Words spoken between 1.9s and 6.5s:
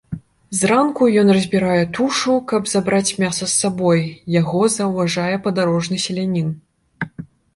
тушу, каб забраць мяса з сабой, яго заўважае падарожны селянін.